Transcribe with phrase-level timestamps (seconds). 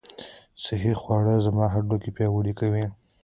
[0.63, 2.85] صحي خواړه زما هډوکي پیاوړي کوي.